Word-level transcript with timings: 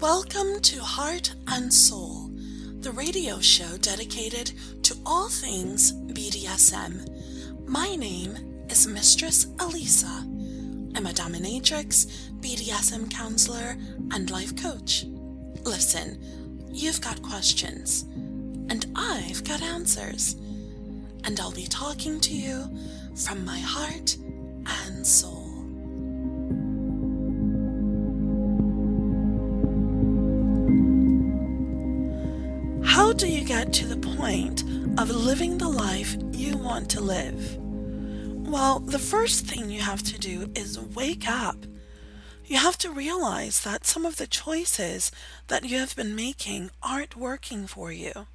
Welcome 0.00 0.60
to 0.62 0.80
Heart 0.82 1.34
and 1.46 1.72
Soul, 1.72 2.28
the 2.80 2.90
radio 2.90 3.38
show 3.38 3.76
dedicated 3.76 4.52
to 4.82 4.96
all 5.06 5.28
things 5.28 5.92
BDSM. 5.92 7.68
My 7.68 7.94
name 7.94 8.66
is 8.68 8.88
Mistress 8.88 9.46
Elisa. 9.60 10.26
I'm 10.96 11.06
a 11.06 11.10
dominatrix, 11.10 12.06
BDSM 12.40 13.08
counselor, 13.08 13.76
and 14.10 14.30
life 14.30 14.60
coach. 14.60 15.06
Listen, 15.62 16.18
you've 16.72 17.00
got 17.00 17.22
questions, 17.22 18.02
and 18.68 18.86
I've 18.96 19.44
got 19.44 19.62
answers. 19.62 20.34
And 21.22 21.38
I'll 21.38 21.52
be 21.52 21.66
talking 21.66 22.20
to 22.20 22.34
you 22.34 22.68
from 23.14 23.44
my 23.44 23.60
heart 23.60 24.16
and 24.66 25.06
soul. 25.06 25.43
Do 33.16 33.28
you 33.28 33.44
get 33.44 33.72
to 33.72 33.86
the 33.86 34.16
point 34.16 34.62
of 34.98 35.08
living 35.08 35.56
the 35.56 35.68
life 35.68 36.16
you 36.32 36.56
want 36.56 36.90
to 36.90 37.00
live? 37.00 37.56
Well, 37.58 38.80
the 38.80 38.98
first 38.98 39.46
thing 39.46 39.70
you 39.70 39.82
have 39.82 40.02
to 40.02 40.18
do 40.18 40.50
is 40.56 40.80
wake 40.80 41.28
up. 41.28 41.56
You 42.44 42.58
have 42.58 42.76
to 42.78 42.90
realize 42.90 43.60
that 43.60 43.86
some 43.86 44.04
of 44.04 44.16
the 44.16 44.26
choices 44.26 45.12
that 45.46 45.64
you 45.64 45.78
have 45.78 45.94
been 45.94 46.16
making 46.16 46.72
aren't 46.82 47.16
working 47.16 47.68
for 47.68 47.92
you. 47.92 48.26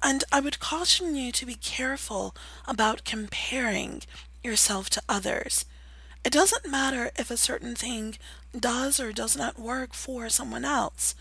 And 0.00 0.22
I 0.30 0.38
would 0.38 0.60
caution 0.60 1.16
you 1.16 1.32
to 1.32 1.44
be 1.44 1.56
careful 1.56 2.34
about 2.68 3.04
comparing 3.04 4.02
yourself 4.44 4.88
to 4.90 5.02
others. 5.08 5.64
It 6.24 6.32
doesn't 6.32 6.70
matter 6.70 7.10
if 7.18 7.28
a 7.28 7.36
certain 7.36 7.74
thing 7.74 8.18
does 8.56 9.00
or 9.00 9.12
does 9.12 9.36
not 9.36 9.58
work 9.58 9.94
for 9.94 10.28
someone 10.28 10.64
else. 10.64 11.16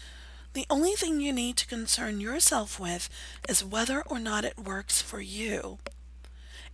The 0.53 0.66
only 0.70 0.94
thing 0.94 1.21
you 1.21 1.31
need 1.31 1.58
to 1.58 1.67
concern 1.67 2.20
yourself 2.20 2.80
with 2.80 3.09
is 3.47 3.64
whether 3.64 4.02
or 4.02 4.19
not 4.19 4.45
it 4.45 4.58
works 4.58 5.02
for 5.02 5.22
you. 5.22 5.78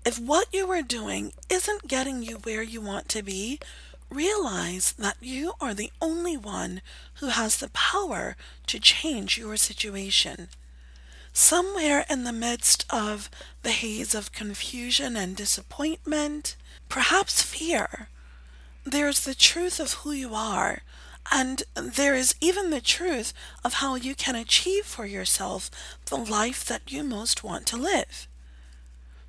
If 0.05 0.17
what 0.17 0.53
you 0.53 0.69
are 0.71 0.81
doing 0.81 1.33
isn't 1.49 1.87
getting 1.87 2.23
you 2.23 2.37
where 2.37 2.63
you 2.63 2.79
want 2.79 3.09
to 3.09 3.23
be, 3.23 3.59
realize 4.09 4.93
that 4.93 5.17
you 5.19 5.53
are 5.59 5.73
the 5.73 5.91
only 6.01 6.37
one 6.37 6.81
who 7.15 7.27
has 7.27 7.57
the 7.57 7.69
power 7.69 8.37
to 8.67 8.79
change 8.79 9.37
your 9.37 9.57
situation. 9.57 10.47
Somewhere 11.33 12.05
in 12.09 12.23
the 12.23 12.31
midst 12.31 12.85
of 12.89 13.29
the 13.63 13.71
haze 13.71 14.15
of 14.15 14.31
confusion 14.31 15.17
and 15.17 15.35
disappointment, 15.35 16.55
perhaps 16.87 17.41
fear, 17.41 18.07
there's 18.85 19.21
the 19.21 19.35
truth 19.35 19.79
of 19.79 19.93
who 19.93 20.11
you 20.11 20.33
are 20.33 20.81
and 21.31 21.63
there 21.73 22.15
is 22.15 22.35
even 22.39 22.69
the 22.69 22.81
truth 22.81 23.33
of 23.63 23.75
how 23.75 23.95
you 23.95 24.15
can 24.15 24.35
achieve 24.35 24.85
for 24.85 25.05
yourself 25.05 25.69
the 26.05 26.17
life 26.17 26.65
that 26.65 26.91
you 26.91 27.03
most 27.03 27.43
want 27.43 27.65
to 27.67 27.77
live. 27.77 28.27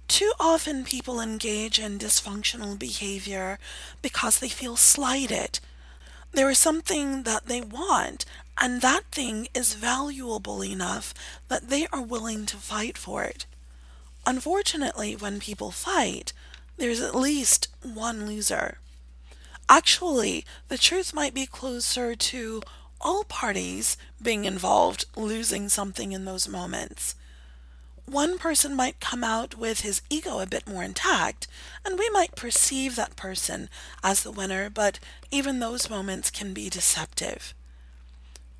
Too 0.08 0.32
often 0.38 0.84
people 0.84 1.20
engage 1.20 1.78
in 1.78 1.98
dysfunctional 1.98 2.78
behavior 2.78 3.58
because 4.02 4.38
they 4.38 4.48
feel 4.48 4.76
slighted. 4.76 5.58
There 6.32 6.50
is 6.50 6.58
something 6.58 7.24
that 7.24 7.46
they 7.46 7.60
want, 7.60 8.24
and 8.60 8.82
that 8.82 9.04
thing 9.10 9.48
is 9.54 9.74
valuable 9.74 10.62
enough 10.62 11.12
that 11.48 11.70
they 11.70 11.86
are 11.92 12.02
willing 12.02 12.46
to 12.46 12.56
fight 12.56 12.96
for 12.96 13.24
it. 13.24 13.46
Unfortunately, 14.26 15.16
when 15.16 15.40
people 15.40 15.70
fight, 15.70 16.32
there's 16.76 17.00
at 17.00 17.14
least 17.14 17.68
one 17.82 18.26
loser. 18.26 18.78
Actually, 19.68 20.44
the 20.68 20.78
truth 20.78 21.12
might 21.12 21.34
be 21.34 21.46
closer 21.46 22.14
to 22.14 22.62
all 23.00 23.24
parties 23.24 23.96
being 24.22 24.44
involved 24.44 25.04
losing 25.16 25.68
something 25.68 26.12
in 26.12 26.24
those 26.24 26.48
moments. 26.48 27.14
One 28.06 28.38
person 28.38 28.76
might 28.76 29.00
come 29.00 29.24
out 29.24 29.56
with 29.56 29.80
his 29.80 30.00
ego 30.08 30.38
a 30.38 30.46
bit 30.46 30.68
more 30.68 30.84
intact, 30.84 31.48
and 31.84 31.98
we 31.98 32.08
might 32.10 32.36
perceive 32.36 32.94
that 32.94 33.16
person 33.16 33.68
as 34.04 34.22
the 34.22 34.30
winner, 34.30 34.70
but 34.70 35.00
even 35.32 35.58
those 35.58 35.90
moments 35.90 36.30
can 36.30 36.54
be 36.54 36.70
deceptive. 36.70 37.52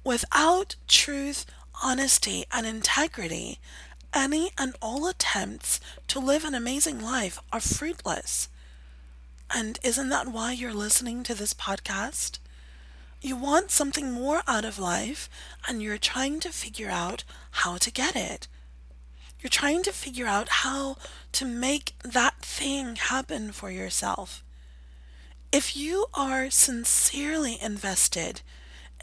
Without 0.03 0.75
truth, 0.89 1.47
honesty, 1.81 2.45
and 2.53 2.67
integrity, 2.67 3.61
any 4.13 4.51
and 4.59 4.75
all 4.83 5.07
attempts 5.07 5.79
to 6.09 6.19
live 6.19 6.45
an 6.45 6.55
amazing 6.55 7.01
life 7.01 7.39
are 7.53 7.61
fruitless. 7.61 8.49
And 9.53 9.79
isn't 9.83 10.09
that 10.09 10.29
why 10.29 10.53
you're 10.53 10.75
listening 10.75 11.23
to 11.25 11.35
this 11.35 11.55
podcast? 11.55 12.39
You 13.21 13.37
want 13.37 13.71
something 13.71 14.13
more 14.13 14.43
out 14.47 14.65
of 14.65 14.79
life 14.79 15.29
and 15.67 15.83
you're 15.83 15.99
trying 15.99 16.41
to 16.41 16.51
figure 16.51 16.91
out 16.91 17.25
how 17.51 17.77
to 17.79 17.91
get 17.91 18.17
it. 18.17 18.49
You're 19.41 19.51
trying 19.51 19.83
to 19.85 19.93
figure 19.93 20.27
out 20.27 20.49
how 20.49 20.97
to 21.33 21.45
make 21.45 21.95
that 22.03 22.41
thing 22.43 22.97
happen 22.97 23.53
for 23.53 23.71
yourself. 23.71 24.43
If 25.53 25.77
you 25.77 26.07
are 26.15 26.51
sincerely 26.51 27.59
invested 27.61 28.43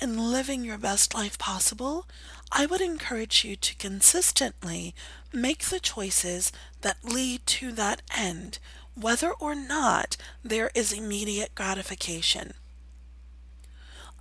in 0.02 0.31
living 0.31 0.64
your 0.64 0.78
best 0.78 1.14
life 1.14 1.38
possible, 1.38 2.06
I 2.52 2.66
would 2.66 2.81
encourage 2.81 3.44
you 3.44 3.56
to 3.56 3.75
consistently 3.75 4.94
make 5.31 5.64
the 5.66 5.80
choices 5.80 6.52
that 6.81 7.04
lead 7.04 7.46
to 7.48 7.72
that 7.74 8.02
end 8.16 8.60
whether 8.96 9.31
or 9.31 9.56
not 9.56 10.18
there 10.44 10.72
is 10.76 10.94
immediate 10.94 11.56
gratification. 11.56 12.54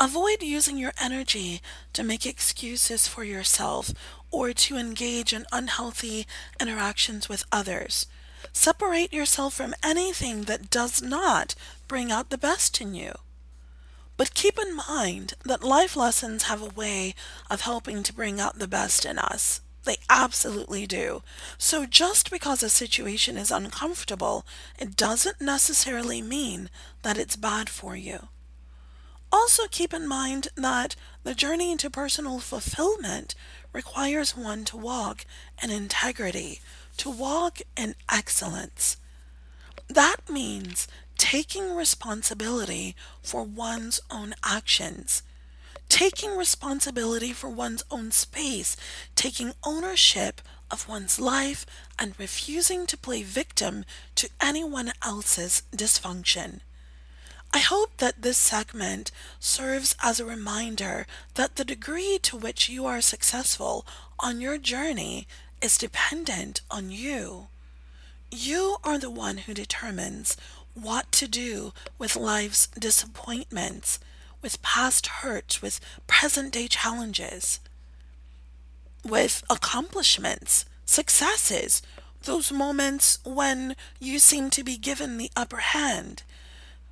Avoid 0.01 0.43
using 0.43 0.79
your 0.79 0.93
energy 1.01 1.61
to 1.93 2.03
make 2.03 2.27
excuses 2.27 3.07
for 3.07 3.23
yourself 3.23 3.93
or 4.31 4.53
to 4.53 4.77
engage 4.77 5.33
in 5.33 5.47
unhealthy 5.53 6.27
interactions 6.61 7.29
with 7.29 7.45
others. 7.53 8.07
Separate 8.53 9.13
yourself 9.13 9.55
from 9.55 9.75
anything 9.83 10.43
that 10.43 10.71
does 10.71 11.01
not 11.01 11.55
bring 11.87 12.11
out 12.11 12.31
the 12.31 12.39
best 12.39 12.81
in 12.81 12.95
you. 12.95 13.13
But 14.17 14.35
keep 14.35 14.59
in 14.59 14.77
mind 14.77 15.35
that 15.45 15.63
life 15.63 15.97
lessons 15.97 16.45
have 16.45 16.63
a 16.63 16.67
way 16.67 17.15
of 17.49 17.61
helping 17.61 18.03
to 18.03 18.13
bring 18.13 18.41
out 18.41 18.59
the 18.59 18.69
best 18.69 19.05
in 19.05 19.19
us. 19.19 19.61
They 19.85 19.97
absolutely 20.09 20.87
do. 20.87 21.23
So 21.59 21.87
just 21.87 22.31
because 22.31 22.63
a 22.63 22.69
situation 22.69 23.37
is 23.37 23.51
uncomfortable, 23.51 24.47
it 24.79 24.97
doesn't 24.97 25.41
necessarily 25.41 26.23
mean 26.23 26.71
that 27.03 27.19
it's 27.19 27.37
bad 27.37 27.69
for 27.69 27.97
you. 27.97 28.29
Also 29.33 29.67
keep 29.71 29.93
in 29.95 30.07
mind 30.07 30.49
that 30.57 30.95
the 31.25 31.35
journey 31.35 31.73
into 31.73 31.89
personal 31.91 32.39
fulfillment 32.39 33.35
requires 33.73 34.37
one 34.37 34.65
to 34.67 34.77
walk 34.77 35.25
in 35.63 35.71
integrity, 35.71 36.61
to 36.99 37.11
walk 37.11 37.61
in 37.77 37.95
excellence. 38.11 38.99
That 39.89 40.29
means 40.29 40.87
taking 41.17 41.75
responsibility 41.75 42.95
for 43.23 43.43
one's 43.43 44.01
own 44.11 44.35
actions 44.45 45.23
taking 45.93 46.39
responsibility 46.39 47.35
for 47.35 47.51
one's 47.51 47.85
own 47.91 48.11
space, 48.11 48.79
taking 49.15 49.53
ownership 49.63 50.41
of 50.71 50.89
one's 50.89 51.21
life, 51.21 51.67
and 51.99 52.19
refusing 52.19 52.87
to 52.87 52.97
play 52.97 53.23
victim 53.23 53.85
to 54.15 54.31
anyone 54.41 54.91
else's 55.05 55.65
dysfunction. 55.77 56.61
I 57.53 57.59
hope 57.59 57.99
that 57.99 58.23
this 58.23 58.39
segment 58.39 59.11
serves 59.39 59.95
as 60.03 60.19
a 60.19 60.25
reminder 60.25 61.07
that 61.35 61.57
the 61.57 61.65
degree 61.65 62.19
to 62.23 62.39
which 62.39 62.71
you 62.71 62.87
are 62.87 63.03
successful 63.03 63.85
on 64.19 64.41
your 64.41 64.57
journey 64.57 65.29
is 65.61 65.77
dependent 65.77 66.63
on 66.71 66.91
you. 66.91 67.49
You 68.31 68.79
are 68.83 68.99
the 68.99 69.11
one 69.11 69.37
who 69.45 69.53
determines 69.53 70.39
what 70.73 71.13
to 71.13 71.29
do 71.29 71.75
with 71.99 72.17
life's 72.17 72.69
disappointments 72.69 73.99
with 74.43 74.61
past 74.63 75.07
hurts, 75.07 75.63
with 75.63 75.81
present 76.07 76.53
day 76.53 76.67
challenges, 76.69 77.61
with 79.05 79.43
accomplishments, 79.49 80.65
successes, 80.85 81.83
those 82.25 82.53
moments 82.53 83.19
when 83.25 83.75
you 83.99 84.19
seem 84.19 84.51
to 84.51 84.63
be 84.63 84.77
given 84.77 85.17
the 85.17 85.31
upper 85.37 85.59
hand. 85.59 86.23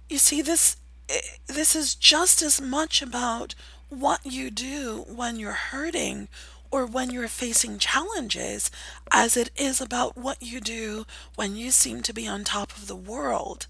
You 0.08 0.18
see, 0.18 0.42
this, 0.42 0.76
eh, 1.08 1.20
this 1.46 1.76
is 1.76 1.94
just 1.94 2.42
as 2.42 2.60
much 2.60 3.02
about 3.02 3.54
what 3.88 4.24
you 4.24 4.50
do 4.50 5.04
when 5.08 5.36
you're 5.36 5.52
hurting 5.52 6.28
or 6.70 6.86
when 6.86 7.10
you're 7.10 7.28
facing 7.28 7.78
challenges 7.78 8.70
as 9.10 9.36
it 9.36 9.50
is 9.56 9.80
about 9.80 10.16
what 10.16 10.40
you 10.40 10.60
do 10.60 11.04
when 11.34 11.56
you 11.56 11.70
seem 11.70 12.00
to 12.02 12.12
be 12.12 12.28
on 12.28 12.44
top 12.44 12.70
of 12.76 12.86
the 12.86 12.96
world. 12.96 13.66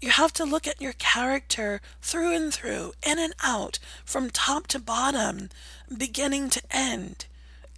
You 0.00 0.10
have 0.10 0.32
to 0.34 0.44
look 0.44 0.66
at 0.66 0.80
your 0.80 0.92
character 0.92 1.80
through 2.02 2.34
and 2.34 2.52
through, 2.52 2.92
in 3.04 3.18
and 3.18 3.34
out, 3.42 3.78
from 4.04 4.28
top 4.28 4.66
to 4.68 4.78
bottom, 4.78 5.48
beginning 5.96 6.50
to 6.50 6.62
end. 6.70 7.26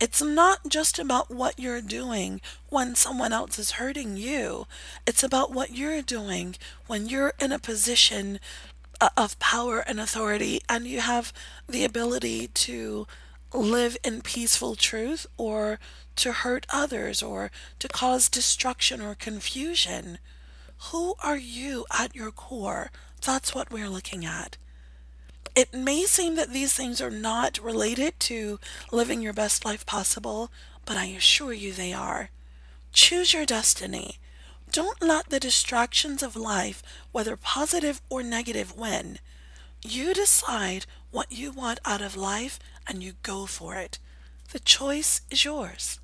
It's 0.00 0.22
not 0.22 0.68
just 0.68 0.98
about 0.98 1.30
what 1.30 1.58
you're 1.58 1.80
doing 1.80 2.40
when 2.68 2.94
someone 2.94 3.32
else 3.32 3.58
is 3.58 3.72
hurting 3.72 4.16
you. 4.16 4.66
It's 5.06 5.22
about 5.22 5.52
what 5.52 5.76
you're 5.76 6.02
doing 6.02 6.56
when 6.86 7.08
you're 7.08 7.34
in 7.40 7.52
a 7.52 7.58
position 7.58 8.40
uh, 9.00 9.08
of 9.16 9.38
power 9.38 9.80
and 9.80 10.00
authority, 10.00 10.60
and 10.68 10.86
you 10.86 11.00
have 11.00 11.32
the 11.68 11.84
ability 11.84 12.48
to 12.48 13.06
live 13.52 13.96
in 14.04 14.22
peaceful 14.22 14.74
truth 14.74 15.26
or 15.36 15.78
to 16.16 16.32
hurt 16.32 16.66
others 16.68 17.22
or 17.22 17.50
to 17.78 17.88
cause 17.88 18.28
destruction 18.28 19.00
or 19.00 19.14
confusion. 19.14 20.18
Who 20.90 21.14
are 21.22 21.36
you 21.36 21.86
at 21.90 22.14
your 22.14 22.30
core? 22.30 22.90
That's 23.24 23.54
what 23.54 23.70
we're 23.70 23.88
looking 23.88 24.24
at. 24.24 24.56
It 25.54 25.74
may 25.74 26.04
seem 26.04 26.36
that 26.36 26.52
these 26.52 26.72
things 26.72 27.00
are 27.00 27.10
not 27.10 27.58
related 27.58 28.18
to 28.20 28.60
living 28.92 29.20
your 29.20 29.32
best 29.32 29.64
life 29.64 29.84
possible, 29.84 30.50
but 30.84 30.96
I 30.96 31.06
assure 31.06 31.52
you 31.52 31.72
they 31.72 31.92
are. 31.92 32.30
Choose 32.92 33.32
your 33.32 33.44
destiny. 33.44 34.18
Don't 34.70 35.02
let 35.02 35.30
the 35.30 35.40
distractions 35.40 36.22
of 36.22 36.36
life, 36.36 36.82
whether 37.10 37.36
positive 37.36 38.00
or 38.08 38.22
negative, 38.22 38.76
win. 38.76 39.18
You 39.82 40.14
decide 40.14 40.86
what 41.10 41.32
you 41.32 41.50
want 41.50 41.80
out 41.84 42.02
of 42.02 42.16
life 42.16 42.58
and 42.86 43.02
you 43.02 43.14
go 43.22 43.46
for 43.46 43.74
it. 43.74 43.98
The 44.52 44.60
choice 44.60 45.22
is 45.30 45.44
yours. 45.44 45.98